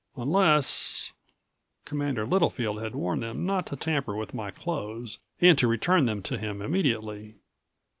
[0.15, 1.13] Unless
[1.85, 6.23] Commander Littlefield had warned them not to tamper with my clothes and to return them
[6.23, 7.35] to him immediately.